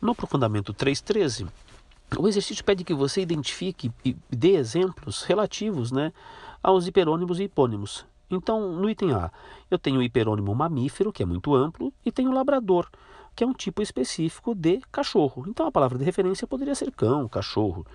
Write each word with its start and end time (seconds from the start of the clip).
No 0.00 0.12
aprofundamento 0.12 0.74
3.13, 0.74 1.48
o 2.18 2.28
exercício 2.28 2.62
pede 2.62 2.84
que 2.84 2.92
você 2.92 3.22
identifique 3.22 3.90
e 4.04 4.14
dê 4.30 4.56
exemplos 4.56 5.22
relativos 5.22 5.90
né, 5.90 6.12
aos 6.62 6.86
hiperônimos 6.86 7.40
e 7.40 7.44
hipônimos. 7.44 8.04
Então, 8.30 8.72
no 8.72 8.90
item 8.90 9.12
A, 9.12 9.30
eu 9.70 9.78
tenho 9.78 10.00
o 10.00 10.02
hiperônimo 10.02 10.54
mamífero, 10.54 11.12
que 11.12 11.22
é 11.22 11.26
muito 11.26 11.54
amplo, 11.54 11.92
e 12.04 12.12
tenho 12.12 12.30
o 12.30 12.34
labrador, 12.34 12.88
que 13.34 13.42
é 13.42 13.46
um 13.46 13.52
tipo 13.52 13.80
específico 13.80 14.54
de 14.54 14.80
cachorro. 14.92 15.44
Então, 15.48 15.66
a 15.66 15.72
palavra 15.72 15.98
de 15.98 16.04
referência 16.04 16.46
poderia 16.46 16.74
ser 16.74 16.90
cão, 16.90 17.28
cachorro, 17.28 17.86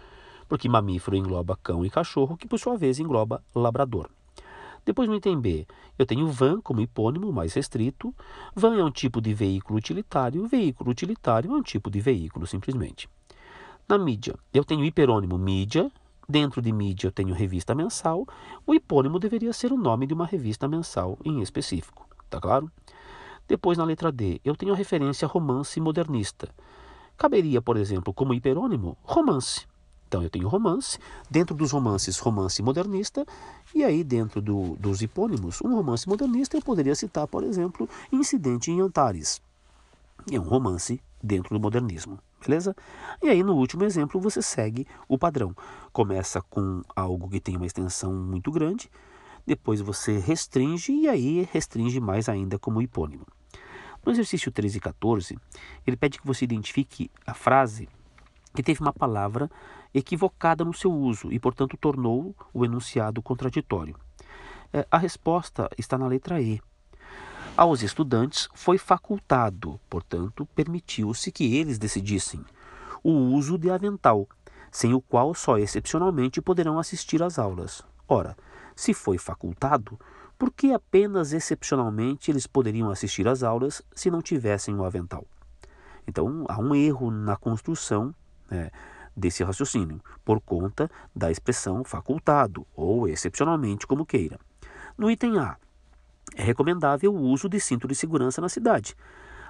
porque 0.49 0.67
mamífero 0.67 1.15
engloba 1.15 1.57
cão 1.61 1.85
e 1.85 1.89
cachorro, 1.89 2.35
que 2.35 2.47
por 2.47 2.59
sua 2.59 2.77
vez 2.77 2.99
engloba 2.99 3.43
labrador. 3.53 4.09
Depois, 4.85 5.07
no 5.07 5.15
item 5.15 5.39
B, 5.39 5.67
eu 5.97 6.05
tenho 6.05 6.27
van 6.27 6.59
como 6.59 6.81
hipônimo 6.81 7.31
mais 7.31 7.53
restrito. 7.53 8.13
Van 8.55 8.75
é 8.75 8.83
um 8.83 8.91
tipo 8.91 9.21
de 9.21 9.33
veículo 9.33 9.77
utilitário, 9.77 10.47
veículo 10.47 10.91
utilitário 10.91 11.51
é 11.51 11.55
um 11.55 11.61
tipo 11.61 11.89
de 11.89 11.99
veículo 11.99 12.47
simplesmente. 12.47 13.07
Na 13.87 13.97
mídia, 13.97 14.35
eu 14.53 14.63
tenho 14.63 14.85
hiperônimo 14.85 15.37
mídia, 15.37 15.91
dentro 16.27 16.61
de 16.61 16.71
mídia 16.71 17.07
eu 17.07 17.11
tenho 17.11 17.33
revista 17.33 17.75
mensal, 17.75 18.25
o 18.65 18.73
hipônimo 18.73 19.19
deveria 19.19 19.53
ser 19.53 19.71
o 19.71 19.77
nome 19.77 20.07
de 20.07 20.13
uma 20.13 20.25
revista 20.25 20.67
mensal 20.67 21.17
em 21.23 21.41
específico, 21.41 22.07
tá 22.29 22.39
claro? 22.39 22.71
Depois, 23.47 23.77
na 23.77 23.83
letra 23.83 24.11
D, 24.11 24.39
eu 24.45 24.55
tenho 24.55 24.71
a 24.71 24.77
referência 24.77 25.27
romance 25.27 25.79
modernista. 25.79 26.49
Caberia, 27.17 27.61
por 27.61 27.75
exemplo, 27.75 28.13
como 28.13 28.33
hiperônimo, 28.33 28.97
romance. 29.03 29.67
Então 30.11 30.21
eu 30.21 30.29
tenho 30.29 30.49
romance, 30.49 30.99
dentro 31.29 31.55
dos 31.55 31.71
romances, 31.71 32.19
romance 32.19 32.61
modernista, 32.61 33.25
e 33.73 33.81
aí 33.81 34.03
dentro 34.03 34.41
do, 34.41 34.75
dos 34.75 35.01
hipônimos, 35.01 35.61
um 35.61 35.73
romance 35.73 36.05
modernista 36.05 36.57
eu 36.57 36.61
poderia 36.61 36.93
citar, 36.95 37.25
por 37.29 37.45
exemplo, 37.45 37.87
Incidente 38.11 38.69
em 38.69 38.81
Antares. 38.81 39.41
É 40.29 40.37
um 40.37 40.43
romance 40.43 41.01
dentro 41.23 41.57
do 41.57 41.61
modernismo, 41.61 42.19
beleza? 42.45 42.75
E 43.23 43.29
aí 43.29 43.41
no 43.41 43.55
último 43.55 43.85
exemplo 43.85 44.19
você 44.19 44.41
segue 44.41 44.85
o 45.07 45.17
padrão. 45.17 45.55
Começa 45.93 46.41
com 46.41 46.81
algo 46.93 47.29
que 47.29 47.39
tem 47.39 47.55
uma 47.55 47.65
extensão 47.65 48.13
muito 48.13 48.51
grande, 48.51 48.91
depois 49.47 49.79
você 49.79 50.19
restringe 50.19 50.91
e 50.91 51.07
aí 51.07 51.47
restringe 51.53 52.01
mais 52.01 52.27
ainda 52.27 52.59
como 52.59 52.81
hipônimo. 52.81 53.25
No 54.05 54.11
exercício 54.11 54.51
13 54.51 54.77
e 54.77 54.81
14, 54.81 55.39
ele 55.87 55.95
pede 55.95 56.19
que 56.19 56.27
você 56.27 56.43
identifique 56.43 57.09
a 57.25 57.33
frase 57.33 57.87
que 58.53 58.63
teve 58.63 58.81
uma 58.81 58.93
palavra 58.93 59.49
equivocada 59.93 60.63
no 60.63 60.73
seu 60.73 60.91
uso 60.91 61.31
e, 61.31 61.39
portanto, 61.39 61.77
tornou 61.77 62.35
o 62.53 62.65
enunciado 62.65 63.21
contraditório. 63.21 63.95
É, 64.73 64.85
a 64.89 64.97
resposta 64.97 65.69
está 65.77 65.97
na 65.97 66.07
letra 66.07 66.41
E. 66.41 66.61
Aos 67.57 67.83
estudantes 67.83 68.47
foi 68.53 68.77
facultado, 68.77 69.79
portanto, 69.89 70.47
permitiu-se 70.55 71.31
que 71.31 71.57
eles 71.57 71.77
decidissem 71.77 72.43
o 73.03 73.11
uso 73.11 73.57
de 73.57 73.69
avental, 73.69 74.27
sem 74.71 74.93
o 74.93 75.01
qual 75.01 75.33
só 75.33 75.57
excepcionalmente 75.57 76.41
poderão 76.41 76.79
assistir 76.79 77.21
às 77.21 77.37
aulas. 77.37 77.83
Ora, 78.07 78.37
se 78.75 78.93
foi 78.93 79.17
facultado, 79.17 79.99
por 80.37 80.51
que 80.51 80.73
apenas 80.73 81.33
excepcionalmente 81.33 82.31
eles 82.31 82.47
poderiam 82.47 82.89
assistir 82.89 83.27
às 83.27 83.43
aulas 83.43 83.81
se 83.93 84.09
não 84.09 84.21
tivessem 84.21 84.73
o 84.75 84.85
avental? 84.85 85.25
Então, 86.07 86.45
há 86.47 86.59
um 86.59 86.73
erro 86.73 87.11
na 87.11 87.35
construção 87.35 88.15
né, 88.51 88.69
desse 89.15 89.43
raciocínio, 89.43 90.01
por 90.23 90.39
conta 90.41 90.91
da 91.15 91.31
expressão 91.31 91.83
facultado, 91.83 92.67
ou 92.75 93.07
excepcionalmente, 93.07 93.87
como 93.87 94.05
queira. 94.05 94.37
No 94.97 95.09
item 95.09 95.39
A, 95.39 95.57
é 96.35 96.43
recomendável 96.43 97.13
o 97.13 97.21
uso 97.21 97.49
de 97.49 97.59
cinto 97.59 97.87
de 97.87 97.95
segurança 97.95 98.41
na 98.41 98.49
cidade. 98.49 98.95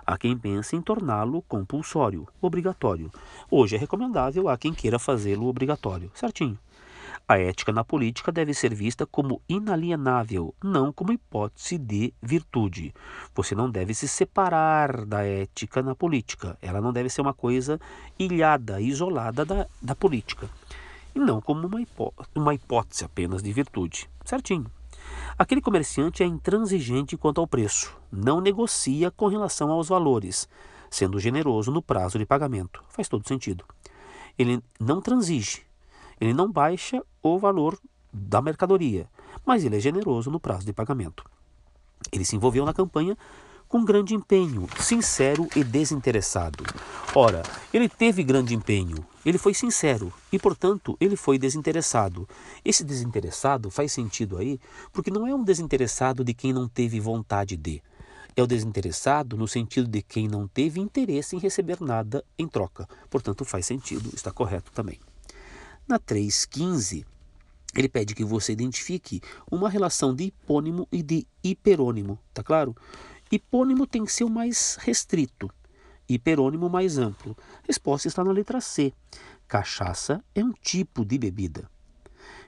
Há 0.06 0.18
quem 0.18 0.38
pense 0.38 0.76
em 0.76 0.82
torná-lo 0.82 1.42
compulsório, 1.44 2.28
obrigatório. 2.42 3.12
Hoje 3.50 3.76
é 3.76 3.80
recomendável 3.80 4.50
a 4.50 4.58
quem 4.58 4.74
queira 4.74 4.98
fazê-lo 4.98 5.48
obrigatório. 5.48 6.12
Certinho. 6.16 6.58
A 7.28 7.40
ética 7.40 7.72
na 7.72 7.84
política 7.84 8.31
deve 8.31 8.54
ser 8.54 8.73
vista 8.73 9.06
como 9.06 9.42
inalienável, 9.48 10.54
não 10.64 10.92
como 10.92 11.14
hipótese 11.14 11.77
de 11.77 12.14
virtude. 12.22 12.94
Você 13.33 13.55
não 13.55 13.70
deve 13.70 13.94
se 13.94 14.08
separar 14.08 15.05
da 15.05 15.23
ética 15.23 15.82
na 15.82 15.95
política. 15.95 16.58
Ela 16.61 16.82
não 16.82 16.92
deve 16.92 17.10
ser 17.10 17.22
uma 17.22 17.33
coisa 17.33 17.80
ilhada, 18.20 18.82
isolada 18.82 19.45
da, 19.45 19.67
da 19.82 19.95
política. 19.95 20.49
E 21.16 21.20
não 21.20 21.42
como 21.42 21.67
uma, 21.67 21.82
hipó 21.82 22.14
uma 22.36 22.54
hipótese 22.54 23.05
apenas 23.05 23.42
de 23.42 23.52
virtude. 23.52 24.10
Certinho. 24.26 24.70
Aquele 25.38 25.61
comerciante 25.61 26.23
é 26.23 26.26
intransigente 26.26 27.17
quanto 27.17 27.42
ao 27.42 27.48
preço, 27.48 27.95
não 28.11 28.39
negocia 28.39 29.10
com 29.10 29.28
relação 29.28 29.72
aos 29.72 29.89
valores, 29.89 30.48
sendo 30.89 31.20
generoso 31.20 31.72
no 31.72 31.82
prazo 31.82 32.20
de 32.20 32.26
pagamento. 32.26 32.83
Faz 32.89 33.08
todo 33.08 33.28
sentido. 33.28 33.66
Ele 34.38 34.61
não 34.80 35.02
transige, 35.02 35.64
ele 36.21 36.36
não 36.36 36.52
baixa 36.52 37.04
o 37.23 37.39
valor 37.39 37.77
da 38.14 38.42
mercadoria, 38.42 39.09
mas 39.43 39.64
ele 39.64 39.77
é 39.77 39.80
generoso 39.80 40.30
no 40.30 40.39
prazo 40.39 40.65
de 40.65 40.71
pagamento. 40.71 41.26
Ele 42.11 42.23
se 42.23 42.36
envolveu 42.36 42.64
na 42.64 42.73
campanha 42.73 43.17
com 43.67 43.83
grande 43.83 44.14
empenho, 44.14 44.67
sincero 44.80 45.48
e 45.55 45.64
desinteressado. 45.64 46.64
Ora, 47.15 47.42
ele 47.73 47.89
teve 47.89 48.23
grande 48.23 48.54
empenho, 48.54 49.04
ele 49.26 49.37
foi 49.37 49.54
sincero 49.54 50.14
e, 50.31 50.37
portanto, 50.37 50.95
ele 50.99 51.15
foi 51.15 51.39
desinteressado. 51.39 52.27
Esse 52.64 52.83
desinteressado 52.83 53.71
faz 53.71 53.92
sentido 53.92 54.37
aí, 54.37 54.60
porque 54.92 55.10
não 55.10 55.26
é 55.26 55.33
um 55.33 55.43
desinteressado 55.43 56.23
de 56.23 56.33
quem 56.33 56.54
não 56.54 56.67
teve 56.67 56.99
vontade 56.99 57.58
de. 57.58 57.81
É 58.36 58.43
o 58.43 58.48
desinteressado 58.48 59.36
no 59.36 59.48
sentido 59.48 59.87
de 59.87 60.02
quem 60.02 60.27
não 60.27 60.48
teve 60.48 60.80
interesse 60.80 61.36
em 61.36 61.39
receber 61.39 61.81
nada 61.81 62.23
em 62.37 62.48
troca. 62.48 62.87
Portanto, 63.10 63.43
faz 63.43 63.65
sentido, 63.65 64.11
está 64.14 64.31
correto 64.31 64.71
também. 64.71 64.99
Na 65.87 65.99
3.15, 65.99 67.05
ele 67.75 67.89
pede 67.89 68.14
que 68.14 68.23
você 68.23 68.52
identifique 68.52 69.21
uma 69.49 69.69
relação 69.69 70.14
de 70.14 70.25
hipônimo 70.25 70.87
e 70.92 71.02
de 71.02 71.27
hiperônimo, 71.43 72.19
tá 72.33 72.43
claro? 72.43 72.75
Hipônimo 73.31 73.87
tem 73.87 74.03
que 74.03 74.11
ser 74.11 74.23
o 74.23 74.30
mais 74.30 74.77
restrito, 74.81 75.49
hiperônimo 76.08 76.69
mais 76.69 76.97
amplo. 76.97 77.36
Resposta 77.65 78.08
está 78.08 78.23
na 78.23 78.31
letra 78.31 78.59
C. 78.59 78.93
Cachaça 79.47 80.23
é 80.36 80.43
um 80.43 80.52
tipo 80.52 81.05
de 81.05 81.17
bebida. 81.17 81.69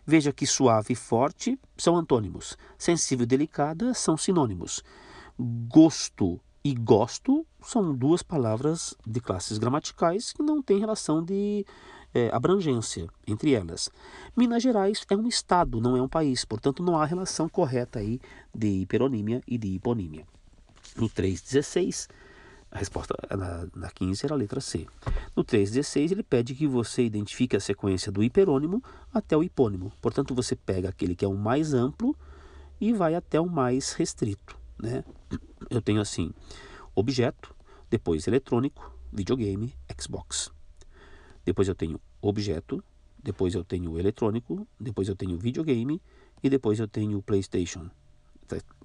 Veja 0.05 0.33
que 0.33 0.45
suave 0.45 0.93
e 0.93 0.95
forte 0.95 1.57
são 1.77 1.95
antônimos, 1.95 2.57
sensível 2.77 3.23
e 3.23 3.27
delicada 3.27 3.93
são 3.93 4.17
sinônimos. 4.17 4.83
Gosto 5.39 6.39
e 6.63 6.73
gosto 6.73 7.45
são 7.61 7.95
duas 7.95 8.21
palavras 8.21 8.93
de 9.07 9.19
classes 9.21 9.57
gramaticais 9.57 10.33
que 10.33 10.43
não 10.43 10.61
têm 10.61 10.79
relação 10.79 11.23
de 11.23 11.65
é, 12.13 12.29
abrangência 12.31 13.07
entre 13.27 13.53
elas. 13.53 13.89
Minas 14.35 14.61
Gerais 14.61 15.05
é 15.09 15.15
um 15.15 15.27
estado, 15.27 15.81
não 15.81 15.97
é 15.97 16.01
um 16.01 16.07
país, 16.07 16.45
portanto 16.45 16.83
não 16.83 16.99
há 16.99 17.05
relação 17.05 17.49
correta 17.49 17.99
aí 17.99 18.19
de 18.53 18.67
hiperonímia 18.67 19.41
e 19.47 19.57
de 19.57 19.67
hiponímia. 19.67 20.25
No 20.95 21.09
316, 21.09 22.07
a 22.71 22.77
resposta 22.77 23.15
na, 23.29 23.67
na 23.75 23.89
15 23.89 24.25
era 24.25 24.33
a 24.33 24.37
letra 24.37 24.61
C. 24.61 24.85
No 25.35 25.43
316, 25.43 26.11
ele 26.11 26.23
pede 26.23 26.55
que 26.55 26.67
você 26.67 27.03
identifique 27.03 27.55
a 27.55 27.59
sequência 27.59 28.11
do 28.11 28.23
hiperônimo 28.23 28.83
até 29.13 29.35
o 29.35 29.43
hipônimo. 29.43 29.91
Portanto, 30.01 30.35
você 30.35 30.55
pega 30.55 30.89
aquele 30.89 31.15
que 31.15 31.25
é 31.25 31.27
o 31.27 31.35
mais 31.37 31.73
amplo 31.73 32.15
e 32.79 32.93
vai 32.93 33.15
até 33.15 33.39
o 33.39 33.47
mais 33.47 33.93
restrito. 33.93 34.57
Né? 34.77 35.03
Eu 35.69 35.81
tenho 35.81 36.01
assim: 36.01 36.31
objeto, 36.93 37.55
depois 37.89 38.27
eletrônico, 38.27 38.91
videogame, 39.11 39.73
Xbox. 39.99 40.51
Depois 41.45 41.67
eu 41.67 41.75
tenho 41.75 41.99
objeto, 42.21 42.83
depois 43.21 43.55
eu 43.55 43.63
tenho 43.63 43.97
eletrônico, 43.97 44.67
depois 44.79 45.07
eu 45.07 45.15
tenho 45.15 45.37
videogame 45.37 46.01
e 46.41 46.49
depois 46.49 46.79
eu 46.79 46.87
tenho 46.87 47.21
PlayStation. 47.21 47.89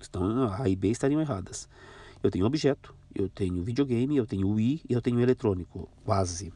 Então 0.01 0.53
A 0.53 0.69
e 0.69 0.77
B 0.77 0.89
estariam 0.91 1.21
erradas. 1.21 1.69
Eu 2.23 2.31
tenho 2.31 2.47
objeto, 2.47 2.95
eu 3.15 3.29
tenho 3.29 3.63
videogame, 3.63 4.17
eu 4.17 4.27
tenho 4.27 4.49
Wii 4.49 4.83
e 4.89 4.93
eu 4.93 5.01
tenho 5.01 5.21
eletrônico, 5.21 5.89
quase. 6.05 6.53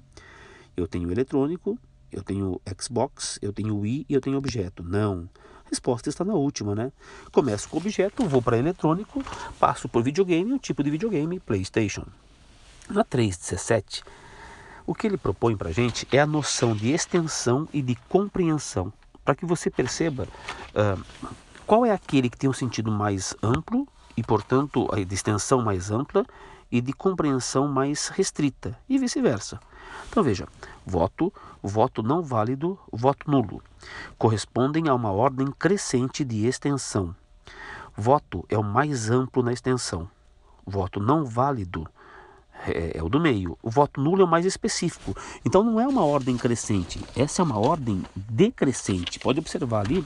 Eu 0.77 0.89
tenho 0.89 1.11
eletrônico, 1.11 1.79
eu 2.11 2.23
tenho 2.23 2.61
Xbox, 2.81 3.39
eu 3.41 3.53
tenho 3.53 3.79
Wii 3.79 4.07
e 4.09 4.15
eu 4.15 4.21
tenho 4.21 4.37
objeto. 4.37 4.83
Não. 4.83 5.29
A 5.65 5.69
resposta 5.69 6.09
está 6.09 6.25
na 6.25 6.35
última, 6.35 6.75
né? 6.75 6.93
Começo 7.31 7.69
com 7.69 7.79
objeto, 7.79 8.27
vou 8.27 8.43
para 8.43 8.59
eletrônico, 8.59 9.23
passo 9.59 9.89
por 9.89 10.03
videogame, 10.03 10.53
o 10.53 10.59
tipo 10.59 10.83
de 10.83 10.91
videogame, 10.91 11.41
PlayStation. 11.41 12.07
Na 12.91 13.05
317, 13.05 14.03
o 14.87 14.95
que 14.95 15.07
ele 15.07 15.17
propõe 15.17 15.57
para 15.57 15.71
a 15.71 15.73
gente 15.73 16.07
é 16.11 16.19
a 16.19 16.27
noção 16.27 16.75
de 16.75 16.91
extensão 16.91 17.69
e 17.73 17.83
de 17.83 17.95
compreensão, 18.09 18.93
para 19.25 19.35
que 19.35 19.47
você 19.47 19.71
perceba 19.71 20.27
uh, 20.75 21.03
qual 21.67 21.87
é 21.87 21.91
aquele 21.91 22.29
que 22.29 22.37
tem 22.37 22.51
um 22.51 22.55
sentido 22.55 22.91
mais 22.91 23.35
amplo 23.43 23.87
e, 24.17 24.23
portanto, 24.23 24.89
de 25.07 25.15
extensão 25.15 25.63
mais 25.63 25.91
ampla 25.91 26.27
e 26.71 26.81
de 26.81 26.93
compreensão 26.93 27.69
mais 27.69 28.09
restrita, 28.09 28.77
e 28.89 28.99
vice-versa. 28.99 29.61
Então 30.09 30.23
veja, 30.23 30.49
voto, 30.87 31.33
voto 31.63 32.03
não 32.03 32.23
válido, 32.23 32.79
voto 32.91 33.31
nulo, 33.31 33.63
correspondem 34.17 34.89
a 34.89 34.95
uma 34.95 35.11
ordem 35.11 35.47
crescente 35.59 36.25
de 36.25 36.47
extensão. 36.47 37.15
Voto 37.95 38.45
é 38.49 38.57
o 38.57 38.63
mais 38.63 39.11
amplo 39.11 39.43
na 39.43 39.53
extensão. 39.53 40.09
Voto 40.67 40.99
não 40.99 41.27
válido 41.27 41.87
é, 42.67 42.99
é, 42.99 43.03
o 43.03 43.09
do 43.09 43.21
meio. 43.21 43.59
O 43.63 43.71
voto 43.71 44.01
nulo 44.01 44.23
é 44.23 44.25
o 44.25 44.29
mais 44.29 44.47
específico. 44.47 45.15
Então 45.45 45.63
não 45.63 45.81
é 45.81 45.87
uma 45.87 46.05
ordem 46.05 46.37
crescente, 46.37 47.01
essa 47.17 47.43
é 47.43 47.45
uma 47.45 47.59
ordem 47.59 48.03
decrescente. 48.15 49.19
Pode 49.19 49.39
observar 49.39 49.81
ali 49.81 50.05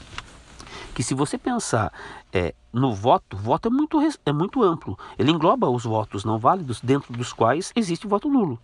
que 0.95 1.03
se 1.03 1.15
você 1.15 1.37
pensar 1.37 1.93
é, 2.33 2.55
no 2.73 2.95
voto, 2.95 3.37
o 3.37 3.39
voto 3.39 3.69
é 3.69 3.71
muito, 3.71 3.99
é 4.25 4.33
muito 4.33 4.63
amplo. 4.63 4.99
Ele 5.19 5.31
engloba 5.31 5.69
os 5.69 5.85
votos 5.85 6.25
não 6.25 6.39
válidos, 6.39 6.81
dentro 6.81 7.13
dos 7.13 7.33
quais 7.33 7.73
existe 7.77 8.07
voto 8.07 8.29
nulo. 8.29 8.59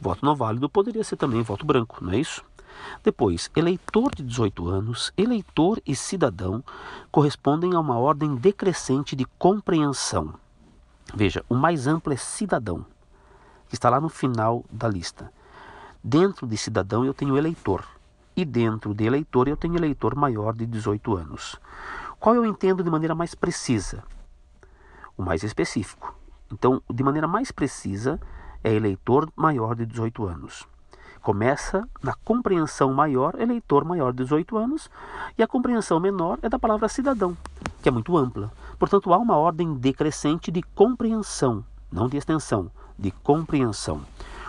Voto 0.00 0.24
não 0.24 0.34
válido 0.34 0.68
poderia 0.68 1.04
ser 1.04 1.16
também 1.16 1.42
voto 1.42 1.64
branco, 1.64 1.98
não 2.02 2.12
é 2.12 2.18
isso? 2.18 2.42
Depois, 3.04 3.50
eleitor 3.54 4.14
de 4.14 4.22
18 4.22 4.68
anos, 4.68 5.12
eleitor 5.16 5.80
e 5.86 5.94
cidadão 5.94 6.64
correspondem 7.10 7.74
a 7.74 7.80
uma 7.80 7.98
ordem 7.98 8.34
decrescente 8.34 9.14
de 9.14 9.24
compreensão. 9.38 10.34
Veja, 11.14 11.44
o 11.48 11.54
mais 11.54 11.86
amplo 11.86 12.12
é 12.12 12.16
cidadão, 12.16 12.84
está 13.74 13.90
lá 13.90 14.00
no 14.00 14.08
final 14.08 14.64
da 14.70 14.88
lista. 14.88 15.32
Dentro 16.02 16.46
de 16.46 16.56
cidadão 16.56 17.04
eu 17.04 17.12
tenho 17.12 17.36
eleitor, 17.36 17.84
e 18.36 18.44
dentro 18.44 18.94
de 18.94 19.04
eleitor 19.04 19.48
eu 19.48 19.56
tenho 19.56 19.76
eleitor 19.76 20.14
maior 20.14 20.54
de 20.54 20.66
18 20.66 21.16
anos. 21.16 21.56
Qual 22.18 22.34
eu 22.34 22.44
entendo 22.44 22.82
de 22.82 22.90
maneira 22.90 23.14
mais 23.14 23.34
precisa? 23.34 24.02
O 25.16 25.22
mais 25.22 25.42
específico. 25.42 26.14
Então, 26.52 26.82
de 26.90 27.02
maneira 27.02 27.28
mais 27.28 27.52
precisa, 27.52 28.20
é 28.64 28.72
eleitor 28.72 29.30
maior 29.36 29.74
de 29.74 29.86
18 29.86 30.26
anos. 30.26 30.66
Começa 31.22 31.86
na 32.02 32.14
compreensão 32.24 32.94
maior, 32.94 33.38
eleitor 33.38 33.84
maior 33.84 34.12
de 34.12 34.24
18 34.24 34.56
anos, 34.56 34.90
e 35.36 35.42
a 35.42 35.46
compreensão 35.46 36.00
menor 36.00 36.38
é 36.40 36.48
da 36.48 36.58
palavra 36.58 36.88
cidadão, 36.88 37.36
que 37.82 37.88
é 37.88 37.92
muito 37.92 38.16
ampla. 38.16 38.50
Portanto, 38.78 39.12
há 39.12 39.18
uma 39.18 39.36
ordem 39.36 39.74
decrescente 39.74 40.50
de 40.50 40.62
compreensão, 40.62 41.62
não 41.92 42.08
de 42.08 42.16
extensão, 42.16 42.70
de 43.00 43.10
compreensão. 43.10 44.02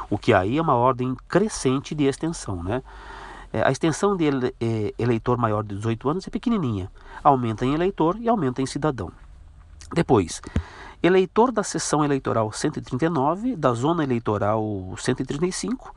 O 0.09 0.17
que 0.17 0.33
aí 0.33 0.57
é 0.57 0.61
uma 0.61 0.75
ordem 0.75 1.15
crescente 1.27 1.95
de 1.95 2.03
extensão, 2.03 2.61
né? 2.61 2.83
É, 3.53 3.63
a 3.63 3.71
extensão 3.71 4.15
de 4.15 4.25
é, 4.59 4.93
eleitor 4.99 5.37
maior 5.37 5.63
de 5.63 5.75
18 5.75 6.09
anos 6.09 6.27
é 6.27 6.29
pequenininha. 6.29 6.91
Aumenta 7.23 7.65
em 7.65 7.73
eleitor 7.73 8.17
e 8.19 8.27
aumenta 8.27 8.61
em 8.61 8.65
cidadão. 8.65 9.11
Depois, 9.93 10.41
eleitor 11.01 11.51
da 11.51 11.63
seção 11.63 12.03
eleitoral 12.03 12.51
139, 12.51 13.55
da 13.55 13.73
zona 13.73 14.03
eleitoral 14.03 14.93
135, 14.97 15.93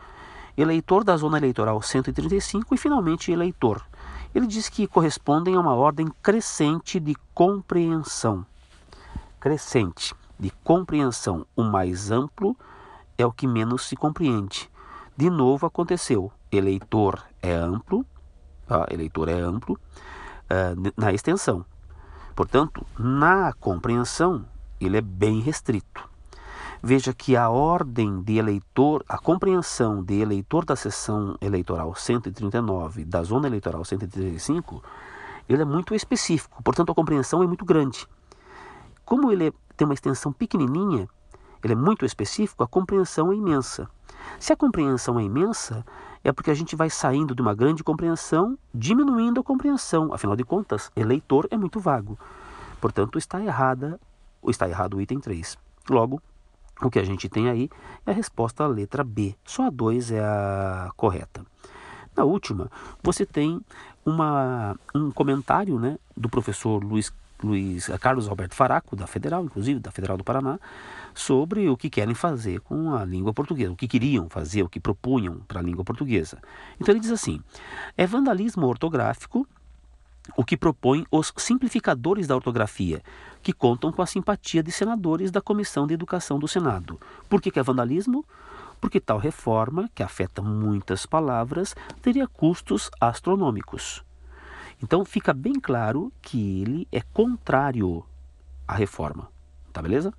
eleitor 0.56 1.04
da 1.04 1.16
zona 1.16 1.38
eleitoral 1.38 1.80
135 1.82 2.74
e 2.74 2.78
finalmente 2.78 3.30
eleitor. 3.30 3.84
Ele 4.34 4.46
diz 4.46 4.68
que 4.68 4.86
correspondem 4.88 5.54
a 5.54 5.60
uma 5.60 5.74
ordem 5.74 6.08
crescente 6.22 6.98
de 6.98 7.14
compreensão. 7.32 8.44
Crescente 9.38 10.14
de 10.38 10.50
compreensão. 10.62 11.46
O 11.56 11.62
mais 11.62 12.10
amplo 12.10 12.56
é 13.16 13.24
o 13.24 13.32
que 13.32 13.46
menos 13.46 13.86
se 13.86 13.96
compreende. 13.96 14.70
De 15.16 15.30
novo 15.30 15.66
aconteceu. 15.66 16.32
Eleitor 16.50 17.22
é 17.40 17.52
amplo, 17.52 18.04
tá? 18.66 18.86
eleitor 18.90 19.28
é 19.28 19.40
amplo 19.40 19.74
uh, 19.74 20.92
na 20.96 21.12
extensão. 21.12 21.64
Portanto, 22.34 22.84
na 22.98 23.52
compreensão, 23.52 24.44
ele 24.80 24.96
é 24.96 25.00
bem 25.00 25.40
restrito. 25.40 26.08
Veja 26.82 27.14
que 27.14 27.34
a 27.34 27.48
ordem 27.48 28.20
de 28.22 28.36
eleitor, 28.36 29.02
a 29.08 29.16
compreensão 29.16 30.02
de 30.02 30.20
eleitor 30.20 30.64
da 30.66 30.76
seção 30.76 31.34
eleitoral 31.40 31.94
139, 31.94 33.04
da 33.06 33.22
zona 33.22 33.46
eleitoral 33.46 33.84
135, 33.84 34.82
ele 35.48 35.62
é 35.62 35.64
muito 35.64 35.94
específico, 35.94 36.62
portanto 36.62 36.92
a 36.92 36.94
compreensão 36.94 37.42
é 37.42 37.46
muito 37.46 37.64
grande. 37.64 38.06
Como 39.04 39.32
ele 39.32 39.52
tem 39.76 39.86
uma 39.86 39.94
extensão 39.94 40.32
pequenininha, 40.32 41.08
ele 41.62 41.72
é 41.72 41.76
muito 41.76 42.04
específico, 42.04 42.62
a 42.62 42.68
compreensão 42.68 43.32
é 43.32 43.36
imensa. 43.36 43.88
Se 44.38 44.52
a 44.52 44.56
compreensão 44.56 45.18
é 45.18 45.22
imensa, 45.22 45.84
é 46.22 46.30
porque 46.32 46.50
a 46.50 46.54
gente 46.54 46.76
vai 46.76 46.90
saindo 46.90 47.34
de 47.34 47.40
uma 47.40 47.54
grande 47.54 47.82
compreensão, 47.82 48.58
diminuindo 48.74 49.40
a 49.40 49.44
compreensão. 49.44 50.12
Afinal 50.12 50.36
de 50.36 50.44
contas, 50.44 50.90
eleitor 50.94 51.48
é 51.50 51.56
muito 51.56 51.80
vago. 51.80 52.18
Portanto, 52.80 53.18
está 53.18 53.42
errada, 53.42 53.98
está 54.46 54.68
errado 54.68 54.98
o 54.98 55.00
item 55.00 55.20
3. 55.20 55.56
Logo, 55.88 56.20
o 56.82 56.90
que 56.90 56.98
a 56.98 57.04
gente 57.04 57.28
tem 57.28 57.48
aí 57.48 57.70
é 58.04 58.10
a 58.10 58.14
resposta 58.14 58.64
à 58.64 58.66
letra 58.66 59.02
B. 59.02 59.34
Só 59.44 59.66
a 59.66 59.70
2 59.70 60.12
é 60.12 60.20
a 60.20 60.90
correta. 60.96 61.44
Na 62.16 62.24
última, 62.24 62.70
você 63.02 63.24
tem 63.24 63.60
uma, 64.04 64.76
um 64.94 65.10
comentário 65.10 65.78
né, 65.78 65.98
do 66.16 66.28
professor 66.28 66.82
Luiz, 66.84 67.12
Luiz 67.44 67.88
Carlos 68.00 68.28
Alberto 68.28 68.54
Faraco, 68.54 68.96
da 68.96 69.06
Federal, 69.06 69.44
inclusive, 69.44 69.78
da 69.78 69.90
Federal 69.90 70.16
do 70.16 70.24
Paraná, 70.24 70.58
sobre 71.14 71.68
o 71.68 71.76
que 71.76 71.90
querem 71.90 72.14
fazer 72.14 72.60
com 72.60 72.94
a 72.94 73.04
língua 73.04 73.32
portuguesa, 73.32 73.72
o 73.72 73.76
que 73.76 73.86
queriam 73.86 74.28
fazer, 74.28 74.62
o 74.62 74.68
que 74.68 74.80
propunham 74.80 75.40
para 75.46 75.60
a 75.60 75.62
língua 75.62 75.84
portuguesa. 75.84 76.38
Então 76.80 76.92
ele 76.92 77.00
diz 77.00 77.10
assim: 77.10 77.40
é 77.96 78.06
vandalismo 78.06 78.66
ortográfico 78.66 79.46
o 80.36 80.44
que 80.44 80.56
propõe 80.56 81.06
os 81.10 81.32
simplificadores 81.36 82.26
da 82.26 82.34
ortografia, 82.34 83.02
que 83.42 83.52
contam 83.52 83.92
com 83.92 84.00
a 84.00 84.06
simpatia 84.06 84.62
de 84.62 84.72
senadores 84.72 85.30
da 85.30 85.40
Comissão 85.40 85.86
de 85.86 85.94
Educação 85.94 86.38
do 86.38 86.48
Senado. 86.48 86.98
Por 87.28 87.42
que, 87.42 87.50
que 87.50 87.58
é 87.58 87.62
vandalismo? 87.62 88.24
Porque 88.80 89.00
tal 89.00 89.18
reforma, 89.18 89.88
que 89.94 90.02
afeta 90.02 90.40
muitas 90.40 91.04
palavras, 91.04 91.74
teria 92.00 92.26
custos 92.26 92.90
astronômicos. 93.00 94.02
Então 94.84 95.02
fica 95.02 95.32
bem 95.32 95.54
claro 95.54 96.12
que 96.20 96.60
ele 96.60 96.86
é 96.92 97.00
contrário 97.00 98.04
à 98.68 98.74
reforma. 98.74 99.30
Tá 99.72 99.80
beleza? 99.80 100.12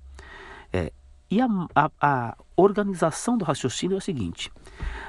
É, 0.72 0.92
e 1.30 1.40
a, 1.40 1.46
a, 1.72 1.90
a, 2.00 2.36
organização 2.56 3.38
do 3.38 3.44
raciocínio 3.44 3.94
é 3.94 3.98
o 3.98 4.00
seguinte: 4.00 4.50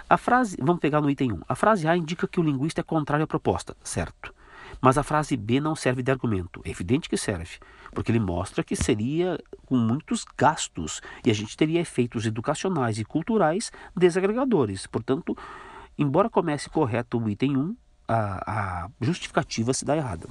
a 0.08 0.16
frase, 0.16 0.56
vamos 0.62 0.80
pegar 0.80 1.02
no 1.02 1.10
item 1.10 1.34
1. 1.34 1.42
A 1.50 1.56
frase 1.56 1.88
A 1.88 1.98
indica 1.98 2.28
que 2.28 2.40
o 2.40 2.44
linguista 2.44 2.82
é 2.82 2.84
contrário 2.84 3.24
à 3.24 3.28
proposta, 3.28 3.76
certo? 3.84 4.32
Mas 4.80 4.96
a 4.96 5.02
frase 5.02 5.36
B 5.36 5.60
não 5.60 5.76
serve 5.76 6.04
de 6.04 6.12
argumento. 6.12 6.62
É 6.64 6.70
evidente 6.70 7.10
que 7.10 7.18
serve, 7.18 7.58
porque 7.94 8.12
ele 8.12 8.20
mostra 8.20 8.64
que 8.64 8.76
seria 8.76 9.40
com 9.66 9.76
muitos 9.76 10.24
gastos 10.38 11.02
e 11.26 11.32
a 11.32 11.34
gente 11.34 11.58
teria 11.58 11.82
efeitos 11.82 12.28
educacionais 12.28 13.00
e 13.00 13.04
culturais 13.04 13.72
desagregadores. 13.96 14.86
Portanto, 14.86 15.36
embora 15.98 16.30
comece 16.30 16.70
correto 16.70 17.18
o 17.18 17.28
item 17.28 17.58
1, 17.58 17.76
a, 18.08 18.86
a 18.86 18.90
justificativa 19.02 19.74
se 19.74 19.84
dá 19.84 19.96
errada. 19.96 20.28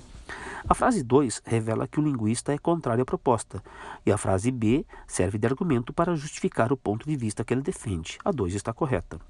A 0.68 0.74
frase 0.74 1.02
2 1.02 1.42
revela 1.44 1.86
que 1.86 2.00
o 2.00 2.02
linguista 2.02 2.52
é 2.52 2.58
contrário 2.58 3.02
à 3.02 3.04
proposta, 3.04 3.62
e 4.04 4.10
a 4.10 4.18
frase 4.18 4.50
B 4.50 4.84
serve 5.06 5.38
de 5.38 5.46
argumento 5.46 5.92
para 5.92 6.16
justificar 6.16 6.72
o 6.72 6.76
ponto 6.76 7.06
de 7.06 7.16
vista 7.16 7.44
que 7.44 7.54
ele 7.54 7.62
defende. 7.62 8.18
A 8.24 8.32
2 8.32 8.54
está 8.54 8.72
correta. 8.72 9.20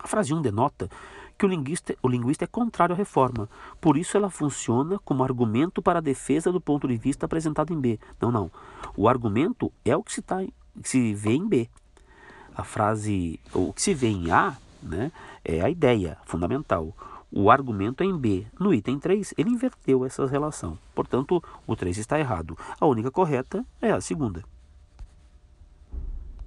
A 0.00 0.08
frase 0.08 0.34
1 0.34 0.42
denota 0.42 0.90
que 1.38 1.44
o 1.44 1.48
linguista, 1.48 1.94
o 2.02 2.08
linguista 2.08 2.44
é 2.44 2.46
contrário 2.46 2.94
à 2.94 2.96
reforma, 2.96 3.48
por 3.80 3.96
isso 3.96 4.16
ela 4.16 4.30
funciona 4.30 4.98
como 5.04 5.24
argumento 5.24 5.82
para 5.82 5.98
a 5.98 6.02
defesa 6.02 6.52
do 6.52 6.60
ponto 6.60 6.86
de 6.86 6.96
vista 6.96 7.26
apresentado 7.26 7.72
em 7.72 7.80
B. 7.80 7.98
Não, 8.20 8.30
não. 8.30 8.50
O 8.96 9.08
argumento 9.08 9.72
é 9.84 9.96
o 9.96 10.02
que 10.02 10.12
se, 10.12 10.22
tá, 10.22 10.38
que 10.38 10.88
se 10.88 11.14
vê 11.14 11.32
em 11.32 11.46
B. 11.46 11.68
A 12.56 12.62
frase, 12.62 13.40
o 13.52 13.72
que 13.72 13.82
se 13.82 13.94
vê 13.94 14.08
em 14.08 14.30
A, 14.30 14.56
né, 14.82 15.10
é 15.44 15.60
a 15.60 15.68
ideia 15.68 16.16
fundamental. 16.24 16.94
O 17.36 17.50
argumento 17.50 18.04
é 18.04 18.06
em 18.06 18.16
B. 18.16 18.46
No 18.60 18.72
item 18.72 18.96
3, 18.96 19.34
ele 19.36 19.50
inverteu 19.50 20.04
essa 20.04 20.24
relação. 20.24 20.78
Portanto, 20.94 21.42
o 21.66 21.74
3 21.74 21.98
está 21.98 22.16
errado. 22.16 22.56
A 22.78 22.86
única 22.86 23.10
correta 23.10 23.66
é 23.82 23.90
a 23.90 24.00
segunda. 24.00 24.44